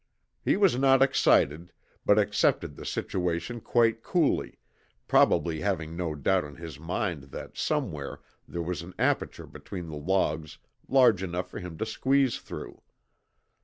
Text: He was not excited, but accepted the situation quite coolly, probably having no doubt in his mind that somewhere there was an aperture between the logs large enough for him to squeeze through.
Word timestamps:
He 0.43 0.57
was 0.57 0.77
not 0.79 1.03
excited, 1.03 1.71
but 2.07 2.17
accepted 2.17 2.75
the 2.75 2.87
situation 2.87 3.61
quite 3.61 4.01
coolly, 4.01 4.57
probably 5.07 5.59
having 5.61 5.95
no 5.95 6.15
doubt 6.15 6.43
in 6.43 6.55
his 6.55 6.79
mind 6.79 7.25
that 7.25 7.55
somewhere 7.55 8.19
there 8.47 8.63
was 8.63 8.81
an 8.81 8.95
aperture 8.97 9.45
between 9.45 9.89
the 9.89 9.97
logs 9.97 10.57
large 10.87 11.21
enough 11.21 11.51
for 11.51 11.59
him 11.59 11.77
to 11.77 11.85
squeeze 11.85 12.39
through. 12.39 12.81